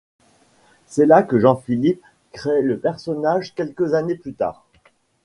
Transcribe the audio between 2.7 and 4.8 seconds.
personnage quelques années plus tard.